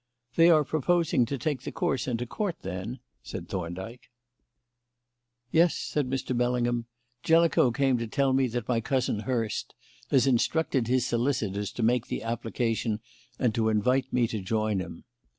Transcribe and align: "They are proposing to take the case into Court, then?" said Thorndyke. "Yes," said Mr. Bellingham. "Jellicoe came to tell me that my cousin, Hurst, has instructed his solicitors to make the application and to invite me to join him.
"They 0.35 0.49
are 0.49 0.63
proposing 0.63 1.27
to 1.27 1.37
take 1.37 1.61
the 1.61 1.71
case 1.71 2.07
into 2.07 2.25
Court, 2.25 2.55
then?" 2.63 2.97
said 3.21 3.47
Thorndyke. 3.47 4.09
"Yes," 5.51 5.77
said 5.77 6.09
Mr. 6.09 6.35
Bellingham. 6.35 6.85
"Jellicoe 7.21 7.69
came 7.69 7.99
to 7.99 8.07
tell 8.07 8.33
me 8.33 8.47
that 8.47 8.67
my 8.67 8.81
cousin, 8.81 9.19
Hurst, 9.19 9.75
has 10.09 10.25
instructed 10.25 10.87
his 10.87 11.05
solicitors 11.05 11.71
to 11.73 11.83
make 11.83 12.07
the 12.07 12.23
application 12.23 12.99
and 13.37 13.53
to 13.53 13.69
invite 13.69 14.11
me 14.11 14.27
to 14.29 14.41
join 14.41 14.79
him. 14.79 15.03